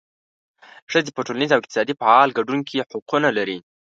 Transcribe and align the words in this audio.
ښځې 0.91 1.11
په 1.13 1.21
ټولنیز 1.25 1.49
او 1.51 1.59
اقتصادي 1.61 1.93
فعال 2.01 2.29
ګډون 2.37 2.59
کې 2.67 2.87
حقونه 2.91 3.29
لري. 3.37 3.57